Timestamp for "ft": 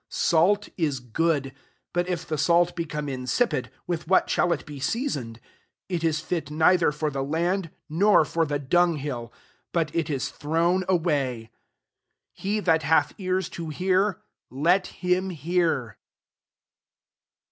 6.23-6.49